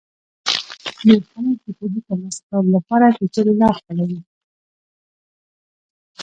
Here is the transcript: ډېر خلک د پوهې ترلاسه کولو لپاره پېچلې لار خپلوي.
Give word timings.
ډېر 1.07 1.21
خلک 1.31 1.57
د 1.65 1.67
پوهې 1.77 1.99
ترلاسه 2.07 2.41
کولو 2.47 2.69
لپاره 2.75 3.15
پېچلې 3.17 3.53
لار 3.61 3.73
خپلوي. 3.79 4.19